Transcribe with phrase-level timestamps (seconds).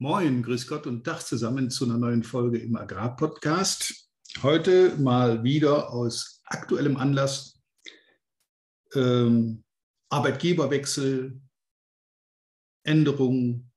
[0.00, 4.08] Moin, grüß Gott und Tag zusammen zu einer neuen Folge im Agrarpodcast.
[4.44, 7.60] Heute mal wieder aus aktuellem Anlass
[8.94, 9.64] ähm,
[10.08, 11.42] Arbeitgeberwechsel,
[12.84, 13.72] Änderung,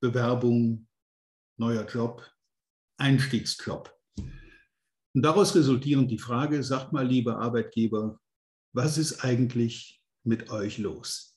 [0.00, 0.86] Bewerbung,
[1.58, 2.24] neuer Job,
[2.98, 3.92] Einstiegsjob.
[4.18, 8.20] Und daraus resultierend die Frage, sagt mal, lieber Arbeitgeber,
[8.72, 11.36] was ist eigentlich mit euch los?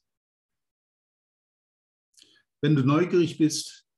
[2.62, 3.89] Wenn du neugierig bist,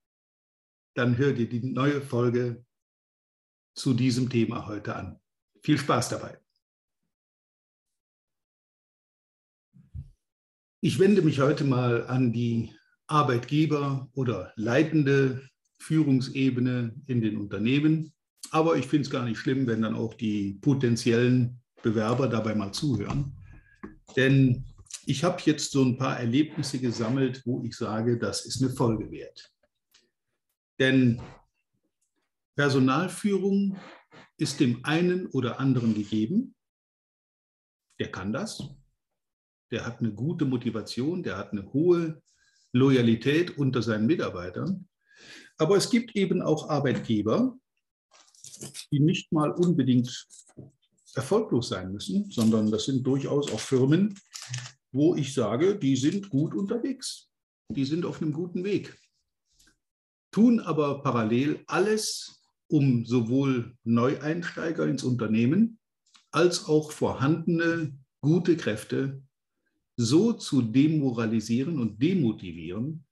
[0.94, 2.66] dann hör dir die neue Folge
[3.76, 5.20] zu diesem Thema heute an.
[5.62, 6.38] Viel Spaß dabei.
[10.82, 12.74] Ich wende mich heute mal an die
[13.08, 15.48] Arbeitgeber oder leitende
[15.80, 18.14] Führungsebene in den Unternehmen.
[18.50, 22.72] Aber ich finde es gar nicht schlimm, wenn dann auch die potenziellen Bewerber dabei mal
[22.72, 23.38] zuhören.
[24.16, 24.66] Denn
[25.06, 29.10] ich habe jetzt so ein paar Erlebnisse gesammelt, wo ich sage, das ist eine Folge
[29.12, 29.51] wert.
[30.82, 31.22] Denn
[32.56, 33.78] Personalführung
[34.38, 36.56] ist dem einen oder anderen gegeben.
[38.00, 38.64] Der kann das.
[39.70, 42.24] Der hat eine gute Motivation, der hat eine hohe
[42.74, 44.90] Loyalität unter seinen Mitarbeitern.
[45.60, 47.56] Aber es gibt eben auch Arbeitgeber,
[48.92, 50.28] die nicht mal unbedingt
[51.14, 54.20] erfolglos sein müssen, sondern das sind durchaus auch Firmen,
[54.92, 57.30] wo ich sage, die sind gut unterwegs.
[57.70, 58.98] Die sind auf einem guten Weg
[60.32, 65.80] tun aber parallel alles, um sowohl Neueinsteiger ins Unternehmen
[66.32, 69.22] als auch vorhandene gute Kräfte
[69.98, 73.06] so zu demoralisieren und demotivieren,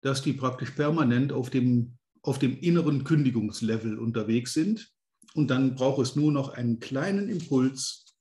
[0.00, 4.90] dass die praktisch permanent auf dem, auf dem inneren Kündigungslevel unterwegs sind.
[5.34, 8.16] Und dann braucht es nur noch einen kleinen Impuls,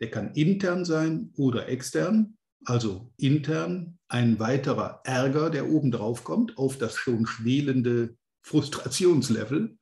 [0.00, 6.78] der kann intern sein oder extern, also intern ein weiterer Ärger, der obendrauf kommt auf
[6.78, 9.78] das schon schwelende Frustrationslevel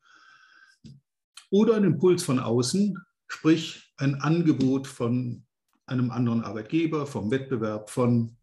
[1.50, 5.44] oder ein Impuls von außen, sprich ein Angebot von
[5.86, 8.36] einem anderen Arbeitgeber, vom Wettbewerb, von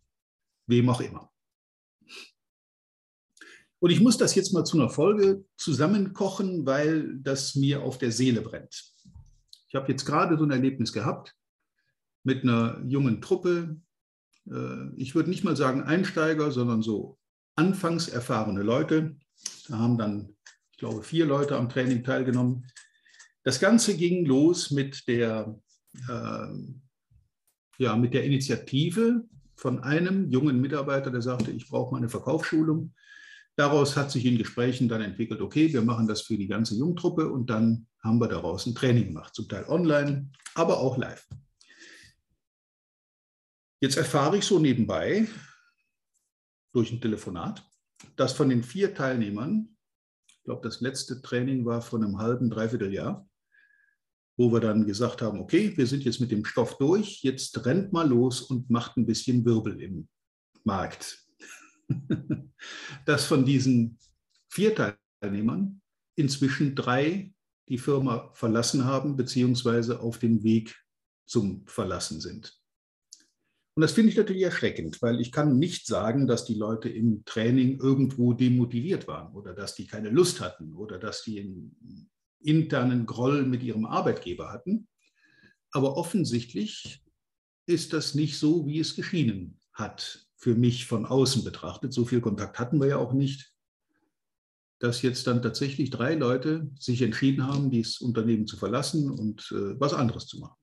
[0.68, 1.32] wem auch immer.
[3.80, 8.12] Und ich muss das jetzt mal zu einer Folge zusammenkochen, weil das mir auf der
[8.12, 8.94] Seele brennt.
[9.68, 11.36] Ich habe jetzt gerade so ein Erlebnis gehabt
[12.24, 13.82] mit einer jungen Truppe,
[14.98, 17.18] ich würde nicht mal sagen Einsteiger, sondern so
[17.56, 19.16] anfangs erfahrene Leute.
[19.68, 20.36] Da haben dann,
[20.72, 22.66] ich glaube, vier Leute am Training teilgenommen.
[23.44, 25.60] Das Ganze ging los mit der,
[26.08, 26.48] äh,
[27.78, 29.24] ja, mit der Initiative
[29.56, 32.94] von einem jungen Mitarbeiter, der sagte, ich brauche mal eine Verkaufsschulung.
[33.56, 37.30] Daraus hat sich in Gesprächen dann entwickelt, okay, wir machen das für die ganze Jungtruppe
[37.30, 41.28] und dann haben wir daraus ein Training gemacht, zum Teil online, aber auch live.
[43.82, 45.28] Jetzt erfahre ich so nebenbei
[46.72, 47.68] durch ein Telefonat,
[48.16, 49.76] dass von den vier Teilnehmern,
[50.28, 53.28] ich glaube, das letzte Training war von einem halben, dreiviertel Jahr,
[54.38, 57.92] wo wir dann gesagt haben, okay, wir sind jetzt mit dem Stoff durch, jetzt rennt
[57.92, 60.08] mal los und macht ein bisschen Wirbel im
[60.64, 61.18] Markt.
[63.06, 63.98] dass von diesen
[64.48, 65.82] vier Teilnehmern
[66.16, 67.34] inzwischen drei
[67.68, 70.80] die Firma verlassen haben, beziehungsweise auf dem Weg
[71.26, 72.61] zum Verlassen sind.
[73.74, 77.24] Und das finde ich natürlich erschreckend, weil ich kann nicht sagen, dass die Leute im
[77.24, 82.10] Training irgendwo demotiviert waren oder dass die keine Lust hatten oder dass die einen
[82.42, 84.88] internen Groll mit ihrem Arbeitgeber hatten.
[85.72, 87.02] Aber offensichtlich
[87.66, 91.94] ist das nicht so, wie es geschienen hat, für mich von außen betrachtet.
[91.94, 93.54] So viel Kontakt hatten wir ja auch nicht,
[94.80, 99.80] dass jetzt dann tatsächlich drei Leute sich entschieden haben, dieses Unternehmen zu verlassen und äh,
[99.80, 100.56] was anderes zu machen.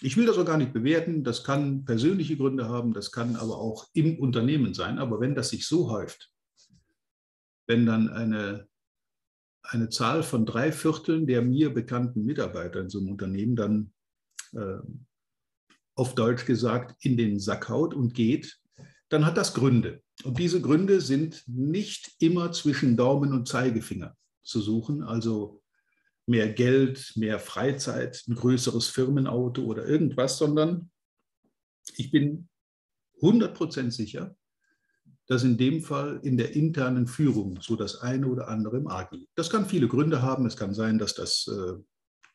[0.00, 1.24] Ich will das auch gar nicht bewerten.
[1.24, 4.98] Das kann persönliche Gründe haben, das kann aber auch im Unternehmen sein.
[4.98, 6.30] Aber wenn das sich so häuft,
[7.66, 8.68] wenn dann eine,
[9.62, 13.92] eine Zahl von drei Vierteln der mir bekannten Mitarbeiter in so einem Unternehmen dann
[14.52, 14.78] äh,
[15.94, 18.60] auf Deutsch gesagt in den Sack haut und geht,
[19.08, 20.02] dann hat das Gründe.
[20.22, 25.02] Und diese Gründe sind nicht immer zwischen Daumen und Zeigefinger zu suchen.
[25.02, 25.60] Also
[26.28, 30.90] mehr Geld, mehr Freizeit, ein größeres Firmenauto oder irgendwas, sondern
[31.96, 32.48] ich bin
[33.22, 34.36] 100% sicher,
[35.26, 39.16] dass in dem Fall in der internen Führung so das eine oder andere im Argen
[39.16, 39.32] liegt.
[39.36, 40.46] Das kann viele Gründe haben.
[40.46, 41.74] Es kann sein, dass das äh,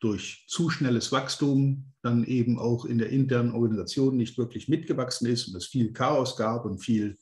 [0.00, 5.48] durch zu schnelles Wachstum dann eben auch in der internen Organisation nicht wirklich mitgewachsen ist
[5.48, 7.16] und es viel Chaos gab und viel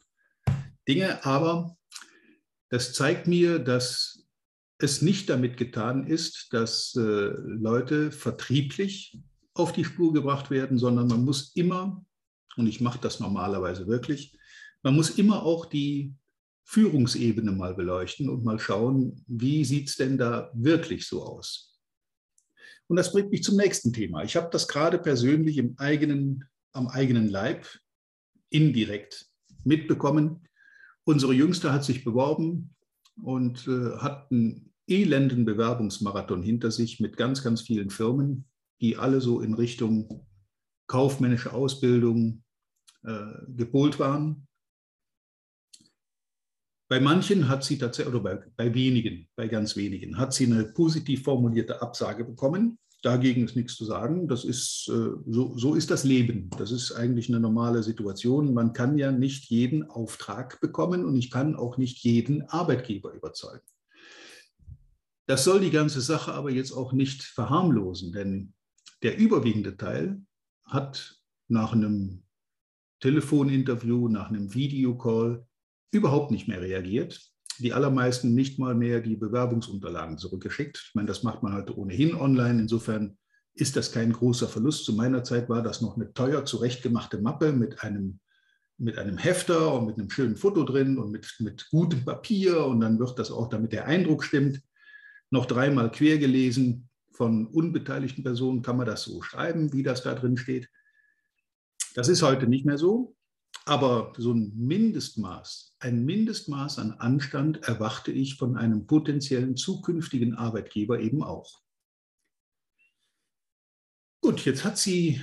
[0.89, 1.25] Dinge.
[1.25, 1.77] Aber
[2.71, 4.12] das zeigt mir, dass
[4.83, 9.19] es nicht damit getan ist, dass äh, Leute vertrieblich
[9.55, 12.05] auf die Spur gebracht werden, sondern man muss immer,
[12.57, 14.39] und ich mache das normalerweise wirklich,
[14.83, 16.15] man muss immer auch die
[16.65, 21.79] Führungsebene mal beleuchten und mal schauen, wie sieht es denn da wirklich so aus.
[22.89, 24.23] Und das bringt mich zum nächsten Thema.
[24.23, 27.67] Ich habe das gerade persönlich im eigenen, am eigenen Leib
[28.51, 29.27] indirekt
[29.65, 30.49] mitbekommen.
[31.05, 32.75] Unsere Jüngste hat sich beworben
[33.23, 38.47] und äh, hat einen elenden Bewerbungsmarathon hinter sich mit ganz, ganz vielen Firmen,
[38.81, 40.27] die alle so in Richtung
[40.87, 42.43] kaufmännische Ausbildung
[43.05, 44.47] äh, gepolt waren.
[46.89, 50.65] Bei manchen hat sie tatsächlich, oder bei, bei wenigen, bei ganz wenigen, hat sie eine
[50.65, 52.79] positiv formulierte Absage bekommen.
[53.03, 54.29] Dagegen ist nichts zu sagen.
[54.29, 56.51] Das ist, äh, so, so ist das Leben.
[56.59, 58.53] Das ist eigentlich eine normale Situation.
[58.53, 63.65] Man kann ja nicht jeden Auftrag bekommen und ich kann auch nicht jeden Arbeitgeber überzeugen.
[65.27, 68.55] Das soll die ganze Sache aber jetzt auch nicht verharmlosen, denn
[69.03, 70.23] der überwiegende Teil
[70.65, 72.23] hat nach einem
[73.01, 75.47] Telefoninterview, nach einem Videocall
[75.91, 77.21] überhaupt nicht mehr reagiert.
[77.59, 80.83] Die allermeisten nicht mal mehr die Bewerbungsunterlagen zurückgeschickt.
[80.89, 82.61] Ich meine, das macht man heute ohnehin online.
[82.61, 83.19] Insofern
[83.55, 84.85] ist das kein großer Verlust.
[84.85, 88.21] Zu meiner Zeit war das noch eine teuer zurechtgemachte Mappe mit einem,
[88.79, 92.65] mit einem Hefter und mit einem schönen Foto drin und mit, mit gutem Papier.
[92.65, 94.63] Und dann wird das auch, damit der Eindruck stimmt,
[95.33, 96.89] noch dreimal quer gelesen.
[97.13, 100.71] Von unbeteiligten Personen kann man das so schreiben, wie das da drin steht.
[101.95, 103.17] Das ist heute nicht mehr so.
[103.65, 110.99] Aber so ein Mindestmaß, ein Mindestmaß an Anstand erwarte ich von einem potenziellen zukünftigen Arbeitgeber
[110.99, 111.63] eben auch.
[114.21, 115.21] Gut, jetzt hat sie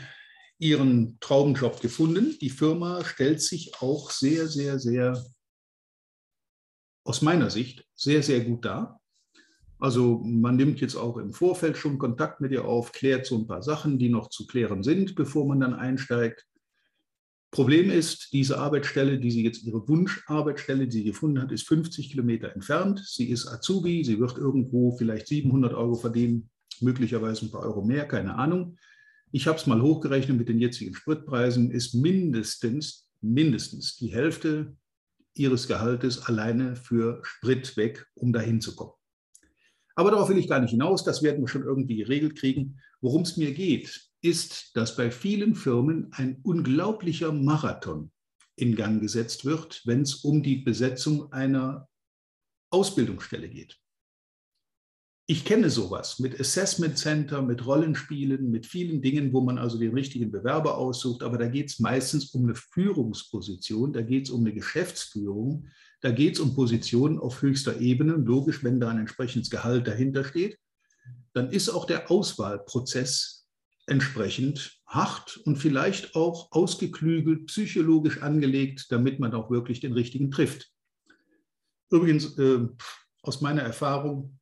[0.58, 2.38] ihren Traumjob gefunden.
[2.40, 5.26] Die Firma stellt sich auch sehr, sehr, sehr,
[7.04, 8.99] aus meiner Sicht, sehr, sehr gut dar.
[9.80, 13.48] Also man nimmt jetzt auch im Vorfeld schon Kontakt mit ihr auf, klärt so ein
[13.48, 16.46] paar Sachen, die noch zu klären sind, bevor man dann einsteigt.
[17.52, 22.12] Problem ist, diese Arbeitsstelle, die sie jetzt ihre Wunscharbeitsstelle, die sie gefunden hat, ist 50
[22.12, 23.02] Kilometer entfernt.
[23.04, 26.50] Sie ist Azubi, sie wird irgendwo vielleicht 700 Euro verdienen,
[26.82, 28.78] möglicherweise ein paar Euro mehr, keine Ahnung.
[29.32, 34.76] Ich habe es mal hochgerechnet mit den jetzigen Spritpreisen, ist mindestens, mindestens die Hälfte
[35.34, 38.99] ihres Gehaltes alleine für Sprit weg, um dahin zu kommen.
[40.00, 42.80] Aber darauf will ich gar nicht hinaus, das werden wir schon irgendwie geregelt kriegen.
[43.02, 48.10] Worum es mir geht, ist, dass bei vielen Firmen ein unglaublicher Marathon
[48.56, 51.90] in Gang gesetzt wird, wenn es um die Besetzung einer
[52.72, 53.78] Ausbildungsstelle geht.
[55.28, 59.94] Ich kenne sowas mit Assessment Center, mit Rollenspielen, mit vielen Dingen, wo man also den
[59.94, 61.24] richtigen Bewerber aussucht.
[61.24, 65.68] Aber da geht es meistens um eine Führungsposition, da geht es um eine Geschäftsführung,
[66.02, 68.14] da geht es um Positionen auf höchster Ebene.
[68.14, 70.58] Logisch, wenn da ein entsprechendes Gehalt dahinter steht,
[71.34, 73.48] dann ist auch der Auswahlprozess
[73.88, 80.72] entsprechend hart und vielleicht auch ausgeklügelt, psychologisch angelegt, damit man auch wirklich den richtigen trifft.
[81.92, 82.68] Übrigens, äh,
[83.24, 84.40] aus meiner Erfahrung,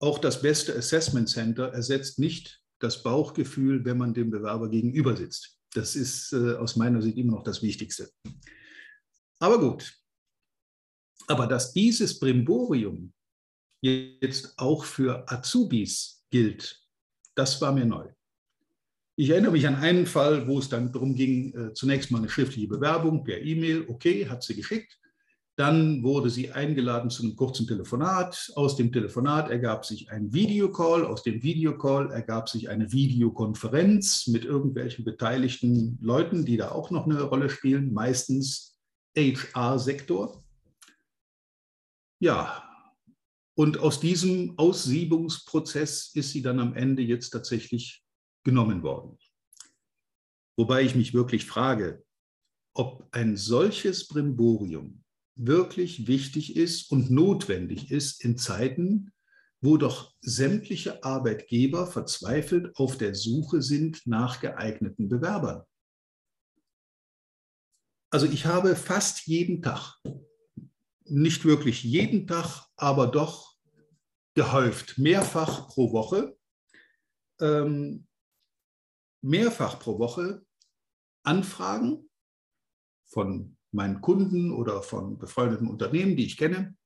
[0.00, 5.58] auch das beste Assessment Center ersetzt nicht das Bauchgefühl, wenn man dem Bewerber gegenüber sitzt.
[5.74, 8.10] Das ist äh, aus meiner Sicht immer noch das Wichtigste.
[9.38, 9.99] Aber gut.
[11.30, 13.12] Aber dass dieses Brimborium
[13.82, 16.76] jetzt auch für Azubis gilt,
[17.36, 18.08] das war mir neu.
[19.14, 22.28] Ich erinnere mich an einen Fall, wo es dann darum ging, äh, zunächst mal eine
[22.28, 24.98] schriftliche Bewerbung per E-Mail, okay, hat sie geschickt.
[25.54, 28.50] Dann wurde sie eingeladen zu einem kurzen Telefonat.
[28.56, 31.04] Aus dem Telefonat ergab sich ein Videocall.
[31.04, 37.04] Aus dem Videocall ergab sich eine Videokonferenz mit irgendwelchen beteiligten Leuten, die da auch noch
[37.04, 38.76] eine Rolle spielen, meistens
[39.16, 40.42] HR-Sektor.
[42.22, 42.70] Ja,
[43.56, 48.04] und aus diesem Aussiebungsprozess ist sie dann am Ende jetzt tatsächlich
[48.44, 49.18] genommen worden.
[50.56, 52.04] Wobei ich mich wirklich frage,
[52.74, 55.02] ob ein solches Brimborium
[55.34, 59.12] wirklich wichtig ist und notwendig ist in Zeiten,
[59.62, 65.64] wo doch sämtliche Arbeitgeber verzweifelt auf der Suche sind nach geeigneten Bewerbern.
[68.10, 69.98] Also ich habe fast jeden Tag,
[71.10, 73.56] nicht wirklich jeden Tag, aber doch
[74.34, 76.36] gehäuft, mehrfach pro Woche,
[77.40, 78.06] ähm,
[79.22, 80.44] mehrfach pro Woche
[81.22, 82.08] Anfragen
[83.06, 86.76] von meinen Kunden oder von befreundeten Unternehmen, die ich kenne,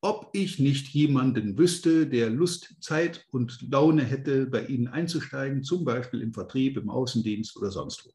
[0.00, 5.84] ob ich nicht jemanden wüsste, der Lust, Zeit und Laune hätte, bei Ihnen einzusteigen, zum
[5.84, 8.10] Beispiel im Vertrieb, im Außendienst oder sonst wo.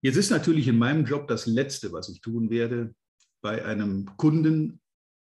[0.00, 2.94] Jetzt ist natürlich in meinem Job das Letzte, was ich tun werde,
[3.42, 4.80] bei einem Kunden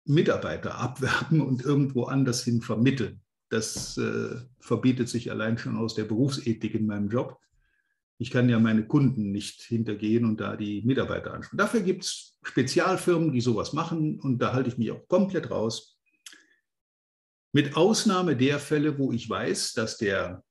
[0.06, 3.22] Mitarbeiter abwerben und irgendwo anders hin vermitteln.
[3.50, 7.38] Das äh, verbietet sich allein schon aus der Berufsethik in meinem Job.
[8.18, 11.58] Ich kann ja meine Kunden nicht hintergehen und da die Mitarbeiter ansprechen.
[11.58, 16.00] Dafür gibt es Spezialfirmen, die sowas machen und da halte ich mich auch komplett raus.
[17.54, 20.44] Mit Ausnahme der Fälle, wo ich weiß, dass der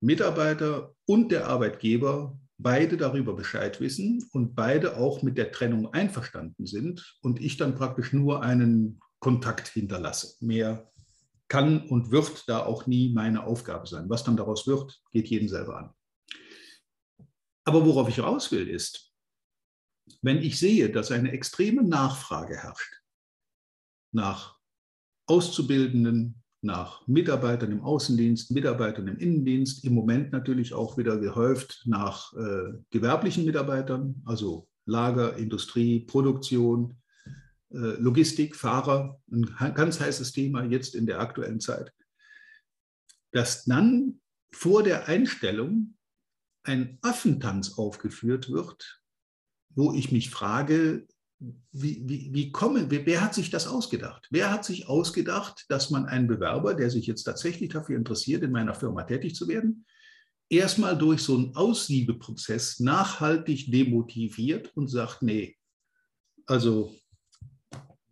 [0.00, 6.66] Mitarbeiter und der Arbeitgeber beide darüber Bescheid wissen und beide auch mit der Trennung einverstanden
[6.66, 10.44] sind und ich dann praktisch nur einen Kontakt hinterlasse.
[10.44, 10.90] Mehr
[11.48, 14.10] kann und wird da auch nie meine Aufgabe sein.
[14.10, 15.94] Was dann daraus wird, geht jeden selber an.
[17.64, 19.12] Aber worauf ich raus will, ist,
[20.22, 23.02] wenn ich sehe, dass eine extreme Nachfrage herrscht
[24.12, 24.58] nach
[25.26, 32.32] Auszubildenden, nach Mitarbeitern im Außendienst, Mitarbeitern im Innendienst, im Moment natürlich auch wieder gehäuft nach
[32.34, 36.96] äh, gewerblichen Mitarbeitern, also Lager, Industrie, Produktion,
[37.70, 41.92] äh, Logistik, Fahrer, ein ganz heißes Thema jetzt in der aktuellen Zeit,
[43.32, 44.20] dass dann
[44.52, 45.96] vor der Einstellung
[46.64, 49.02] ein Affentanz aufgeführt wird,
[49.70, 51.06] wo ich mich frage,
[51.40, 54.26] wie, wie, wie kommen, wer hat sich das ausgedacht?
[54.30, 58.50] Wer hat sich ausgedacht, dass man einen Bewerber, der sich jetzt tatsächlich dafür interessiert, in
[58.50, 59.86] meiner Firma tätig zu werden,
[60.48, 65.56] erstmal durch so einen Aussiebeprozess nachhaltig demotiviert und sagt, nee,
[66.46, 66.92] also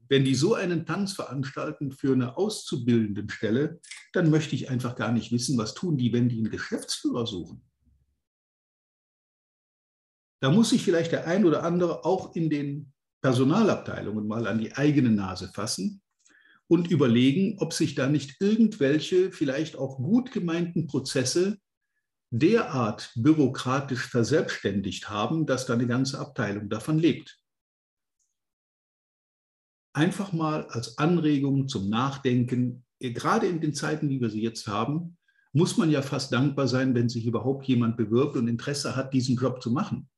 [0.09, 3.81] wenn die so einen Tanz veranstalten für eine auszubildenden Stelle,
[4.13, 7.63] dann möchte ich einfach gar nicht wissen, was tun die, wenn die einen Geschäftsführer suchen.
[10.41, 12.93] Da muss sich vielleicht der ein oder andere auch in den
[13.27, 16.01] Personalabteilungen mal an die eigene Nase fassen
[16.69, 21.59] und überlegen, ob sich da nicht irgendwelche vielleicht auch gut gemeinten Prozesse
[22.31, 27.41] derart bürokratisch verselbstständigt haben, dass da eine ganze Abteilung davon lebt.
[29.93, 35.19] Einfach mal als Anregung zum Nachdenken, gerade in den Zeiten, wie wir sie jetzt haben,
[35.53, 39.35] muss man ja fast dankbar sein, wenn sich überhaupt jemand bewirbt und Interesse hat, diesen
[39.35, 40.09] Job zu machen.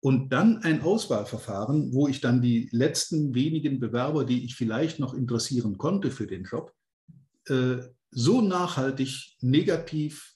[0.00, 5.12] Und dann ein Auswahlverfahren, wo ich dann die letzten wenigen Bewerber, die ich vielleicht noch
[5.12, 6.72] interessieren konnte für den Job,
[7.46, 7.78] äh,
[8.10, 10.34] so nachhaltig negativ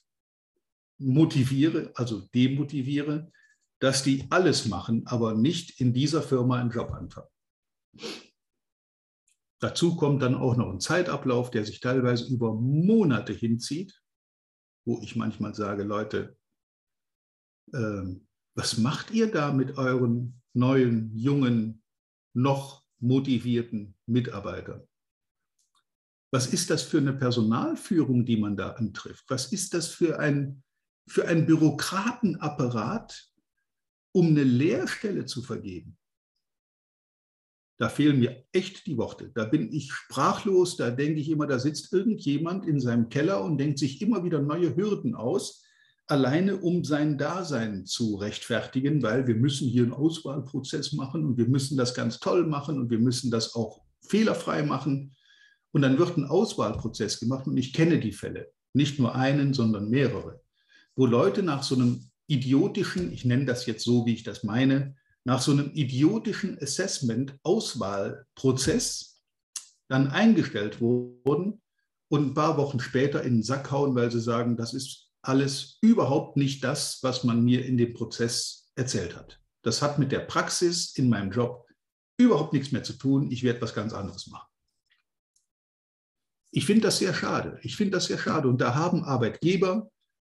[0.97, 3.31] motiviere, also demotiviere,
[3.79, 7.27] dass die alles machen, aber nicht in dieser Firma einen Job anfangen.
[9.59, 14.01] Dazu kommt dann auch noch ein Zeitablauf, der sich teilweise über Monate hinzieht,
[14.85, 16.37] wo ich manchmal sage, Leute,
[17.73, 21.83] ähm, was macht ihr da mit euren neuen, jungen,
[22.33, 24.87] noch motivierten Mitarbeitern?
[26.31, 29.25] Was ist das für eine Personalführung, die man da antrifft?
[29.29, 30.63] Was ist das für ein,
[31.07, 33.31] für ein Bürokratenapparat,
[34.13, 35.97] um eine Lehrstelle zu vergeben?
[37.79, 39.31] Da fehlen mir echt die Worte.
[39.33, 40.77] Da bin ich sprachlos.
[40.77, 44.41] Da denke ich immer, da sitzt irgendjemand in seinem Keller und denkt sich immer wieder
[44.41, 45.62] neue Hürden aus,
[46.07, 51.47] alleine um sein Dasein zu rechtfertigen, weil wir müssen hier einen Auswahlprozess machen und wir
[51.47, 55.15] müssen das ganz toll machen und wir müssen das auch fehlerfrei machen.
[55.71, 59.89] Und dann wird ein Auswahlprozess gemacht und ich kenne die Fälle, nicht nur einen, sondern
[59.89, 60.41] mehrere,
[60.95, 64.95] wo Leute nach so einem idiotischen, ich nenne das jetzt so, wie ich das meine,
[65.25, 69.21] nach so einem idiotischen Assessment-Auswahlprozess
[69.87, 71.61] dann eingestellt wurden
[72.09, 75.77] und ein paar Wochen später in den Sack hauen, weil sie sagen, das ist alles
[75.81, 79.39] überhaupt nicht das, was man mir in dem Prozess erzählt hat.
[79.63, 81.65] Das hat mit der Praxis in meinem Job
[82.17, 83.31] überhaupt nichts mehr zu tun.
[83.31, 84.47] Ich werde was ganz anderes machen.
[86.51, 87.57] Ich finde das sehr schade.
[87.63, 88.47] Ich finde das sehr schade.
[88.47, 89.89] Und da haben Arbeitgeber,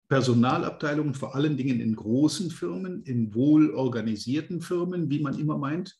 [0.08, 5.98] Personalabteilungen, vor allen Dingen in großen Firmen, in wohlorganisierten Firmen, wie man immer meint,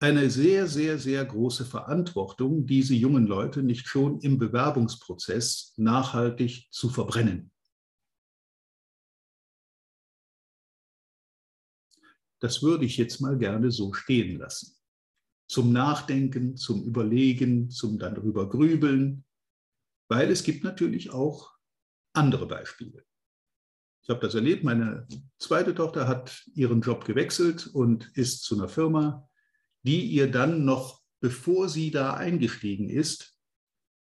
[0.00, 6.88] eine sehr, sehr, sehr große Verantwortung, diese jungen Leute nicht schon im Bewerbungsprozess nachhaltig zu
[6.88, 7.50] verbrennen.
[12.40, 14.76] Das würde ich jetzt mal gerne so stehen lassen.
[15.48, 19.24] Zum Nachdenken, zum Überlegen, zum dann darüber grübeln,
[20.08, 21.52] weil es gibt natürlich auch
[22.12, 23.04] andere Beispiele.
[24.02, 25.06] Ich habe das erlebt, meine
[25.38, 29.28] zweite Tochter hat ihren Job gewechselt und ist zu einer Firma,
[29.82, 33.37] die ihr dann noch, bevor sie da eingestiegen ist,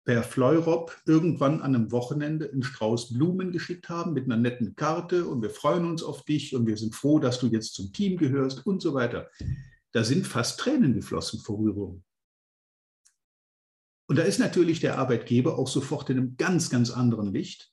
[0.04, 5.26] per Fleurop irgendwann an einem Wochenende einen Strauß Blumen geschickt haben mit einer netten Karte
[5.26, 8.16] und wir freuen uns auf dich und wir sind froh, dass du jetzt zum Team
[8.16, 9.30] gehörst und so weiter.
[9.92, 12.02] Da sind fast Tränen geflossen vor Rührung.
[14.08, 17.71] Und da ist natürlich der Arbeitgeber auch sofort in einem ganz, ganz anderen Licht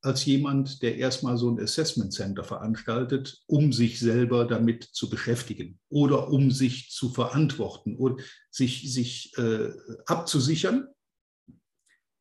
[0.00, 5.80] als jemand, der erstmal so ein Assessment Center veranstaltet, um sich selber damit zu beschäftigen
[5.88, 9.70] oder um sich zu verantworten und sich, sich äh,
[10.06, 10.88] abzusichern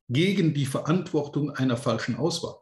[0.09, 2.55] gegen die Verantwortung einer falschen Auswahl.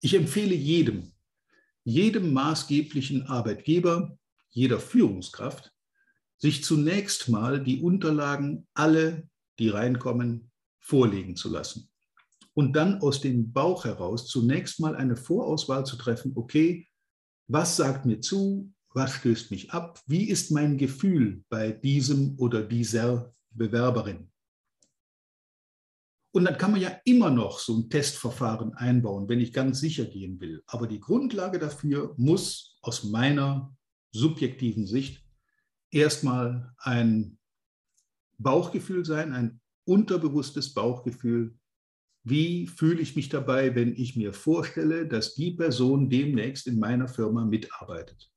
[0.00, 1.12] Ich empfehle jedem,
[1.84, 4.16] jedem maßgeblichen Arbeitgeber,
[4.48, 5.72] jeder Führungskraft,
[6.36, 10.52] sich zunächst mal die Unterlagen alle, die reinkommen,
[10.88, 11.90] vorlegen zu lassen.
[12.54, 16.88] Und dann aus dem Bauch heraus zunächst mal eine Vorauswahl zu treffen, okay,
[17.46, 22.62] was sagt mir zu, was stößt mich ab, wie ist mein Gefühl bei diesem oder
[22.62, 24.30] dieser Bewerberin.
[26.32, 30.04] Und dann kann man ja immer noch so ein Testverfahren einbauen, wenn ich ganz sicher
[30.04, 30.62] gehen will.
[30.66, 33.76] Aber die Grundlage dafür muss aus meiner
[34.12, 35.22] subjektiven Sicht
[35.90, 37.38] erstmal ein
[38.38, 41.58] Bauchgefühl sein, ein unterbewusstes Bauchgefühl.
[42.22, 47.08] Wie fühle ich mich dabei, wenn ich mir vorstelle, dass die Person demnächst in meiner
[47.08, 48.30] Firma mitarbeitet?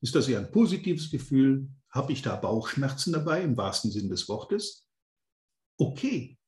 [0.00, 1.68] Ist das eher ein positives Gefühl?
[1.90, 4.88] Habe ich da Bauchschmerzen dabei im wahrsten Sinn des Wortes?
[5.78, 6.38] Okay.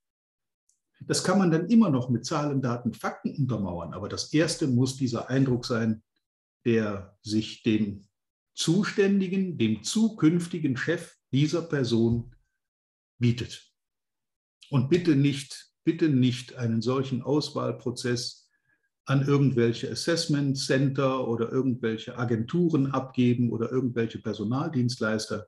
[1.00, 3.92] Das kann man dann immer noch mit Zahlen, Daten, Fakten untermauern.
[3.92, 6.02] Aber das Erste muss dieser Eindruck sein,
[6.64, 8.08] der sich dem
[8.54, 12.34] zuständigen, dem zukünftigen Chef dieser Person
[13.18, 13.70] bietet.
[14.70, 18.50] Und bitte nicht, bitte nicht einen solchen Auswahlprozess
[19.04, 25.46] an irgendwelche Assessment Center oder irgendwelche Agenturen abgeben oder irgendwelche Personaldienstleister,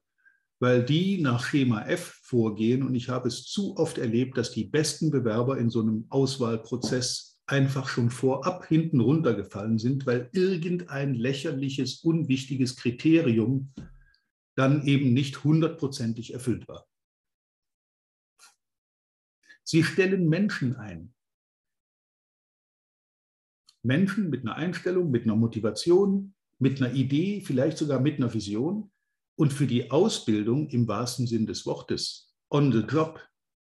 [0.60, 2.84] weil die nach Schema F vorgehen.
[2.84, 7.40] Und ich habe es zu oft erlebt, dass die besten Bewerber in so einem Auswahlprozess
[7.46, 13.72] einfach schon vorab hinten runtergefallen sind, weil irgendein lächerliches, unwichtiges Kriterium
[14.54, 16.86] dann eben nicht hundertprozentig erfüllt war.
[19.68, 21.14] Sie stellen Menschen ein.
[23.82, 28.90] Menschen mit einer Einstellung, mit einer Motivation, mit einer Idee, vielleicht sogar mit einer Vision.
[29.36, 33.20] Und für die Ausbildung im wahrsten Sinn des Wortes, on the job,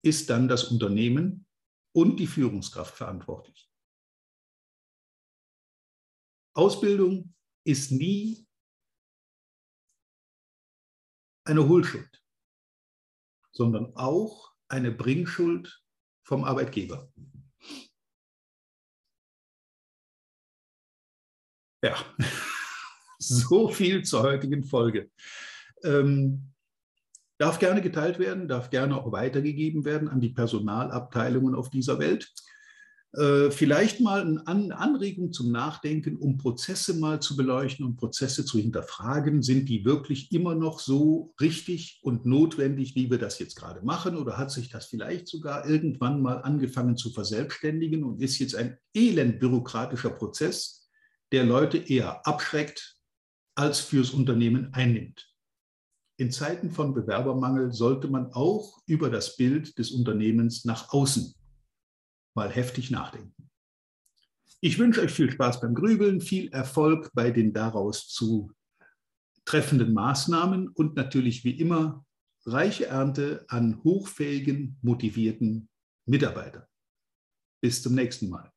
[0.03, 1.47] ist dann das Unternehmen
[1.95, 3.73] und die Führungskraft verantwortlich.
[6.55, 8.47] Ausbildung ist nie
[11.45, 12.23] eine Hohlschuld,
[13.53, 15.83] sondern auch eine Bringschuld
[16.23, 17.11] vom Arbeitgeber.
[21.83, 21.97] Ja,
[23.19, 25.11] so viel zur heutigen Folge.
[25.85, 26.53] Ähm,
[27.39, 32.33] darf gerne geteilt werden, darf gerne auch weitergegeben werden an die Personalabteilungen auf dieser Welt.
[33.15, 38.59] Äh, vielleicht mal eine Anregung zum Nachdenken, um Prozesse mal zu beleuchten und Prozesse zu
[38.59, 39.43] hinterfragen.
[39.43, 44.15] Sind die wirklich immer noch so richtig und notwendig, wie wir das jetzt gerade machen?
[44.17, 48.77] Oder hat sich das vielleicht sogar irgendwann mal angefangen zu verselbstständigen und ist jetzt ein
[48.95, 50.91] elend bürokratischer Prozess,
[51.33, 52.99] der Leute eher abschreckt
[53.55, 55.33] als fürs Unternehmen einnimmt?
[56.19, 61.38] In Zeiten von Bewerbermangel sollte man auch über das Bild des Unternehmens nach außen
[62.39, 63.51] mal heftig nachdenken.
[64.61, 68.53] Ich wünsche euch viel Spaß beim Grübeln, viel Erfolg bei den daraus zu
[69.45, 72.05] treffenden Maßnahmen und natürlich wie immer
[72.47, 75.69] reiche Ernte an hochfähigen, motivierten
[76.07, 76.65] Mitarbeitern.
[77.61, 78.53] Bis zum nächsten Mal.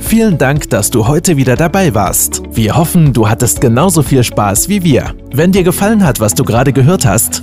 [0.00, 2.42] Vielen Dank, dass du heute wieder dabei warst.
[2.50, 5.16] Wir hoffen, du hattest genauso viel Spaß wie wir.
[5.32, 7.42] Wenn dir gefallen hat, was du gerade gehört hast,